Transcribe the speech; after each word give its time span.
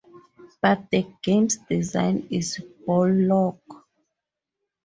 But 0.61 0.89
the 0.89 1.05
game's 1.21 1.57
design 1.57 2.27
is 2.31 2.57
bollocks. 2.87 3.61